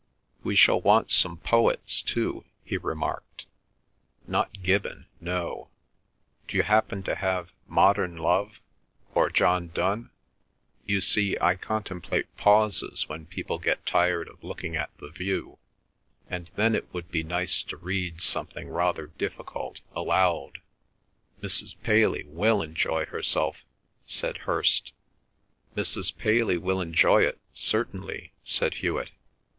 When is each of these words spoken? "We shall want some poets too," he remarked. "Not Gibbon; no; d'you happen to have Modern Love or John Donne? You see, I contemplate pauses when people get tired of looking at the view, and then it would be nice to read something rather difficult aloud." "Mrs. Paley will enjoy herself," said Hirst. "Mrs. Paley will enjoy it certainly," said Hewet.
"We 0.43 0.55
shall 0.55 0.81
want 0.81 1.11
some 1.11 1.37
poets 1.37 2.01
too," 2.01 2.43
he 2.65 2.75
remarked. 2.75 3.45
"Not 4.25 4.63
Gibbon; 4.63 5.05
no; 5.19 5.69
d'you 6.47 6.63
happen 6.63 7.03
to 7.03 7.13
have 7.13 7.53
Modern 7.67 8.17
Love 8.17 8.61
or 9.13 9.29
John 9.29 9.67
Donne? 9.71 10.09
You 10.87 11.01
see, 11.01 11.37
I 11.39 11.53
contemplate 11.55 12.35
pauses 12.35 13.07
when 13.07 13.27
people 13.27 13.59
get 13.59 13.85
tired 13.85 14.27
of 14.27 14.43
looking 14.43 14.75
at 14.75 14.89
the 14.97 15.11
view, 15.11 15.59
and 16.27 16.49
then 16.55 16.73
it 16.73 16.91
would 16.91 17.11
be 17.11 17.23
nice 17.23 17.61
to 17.61 17.77
read 17.77 18.21
something 18.23 18.69
rather 18.69 19.05
difficult 19.05 19.81
aloud." 19.95 20.61
"Mrs. 21.43 21.75
Paley 21.83 22.23
will 22.23 22.63
enjoy 22.63 23.05
herself," 23.05 23.65
said 24.07 24.37
Hirst. 24.49 24.93
"Mrs. 25.75 26.17
Paley 26.17 26.57
will 26.57 26.81
enjoy 26.81 27.21
it 27.21 27.39
certainly," 27.53 28.33
said 28.43 28.73
Hewet. 28.81 29.11